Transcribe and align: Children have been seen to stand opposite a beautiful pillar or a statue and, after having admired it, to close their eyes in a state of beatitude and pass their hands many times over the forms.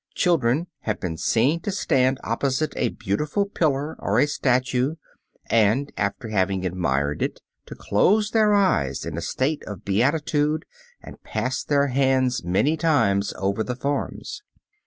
Children 0.15 0.65
have 0.79 0.99
been 0.99 1.15
seen 1.15 1.59
to 1.59 1.69
stand 1.71 2.17
opposite 2.23 2.73
a 2.75 2.89
beautiful 2.89 3.45
pillar 3.45 3.95
or 3.99 4.17
a 4.17 4.25
statue 4.25 4.95
and, 5.45 5.91
after 5.95 6.29
having 6.29 6.65
admired 6.65 7.21
it, 7.21 7.39
to 7.67 7.75
close 7.75 8.31
their 8.31 8.51
eyes 8.51 9.05
in 9.05 9.15
a 9.15 9.21
state 9.21 9.63
of 9.65 9.85
beatitude 9.85 10.65
and 11.03 11.21
pass 11.21 11.63
their 11.63 11.89
hands 11.89 12.43
many 12.43 12.77
times 12.77 13.31
over 13.37 13.63
the 13.63 13.75
forms. 13.75 14.41